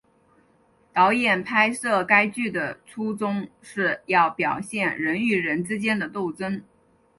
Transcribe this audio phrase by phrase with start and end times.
[0.93, 6.63] 导演拍摄该剧的初衷是要表现人与人之间的斗争。